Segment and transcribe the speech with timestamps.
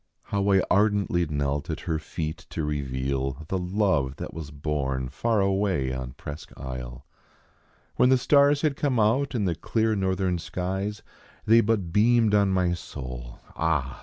[0.31, 5.41] IIo\v I ardently knelt at her feet to reveal, The love that was born far
[5.41, 7.05] away on Presque Isle.
[7.97, 11.03] When the stars had come out in the clear northern skies
[11.45, 13.99] They but beamed on my soul, ah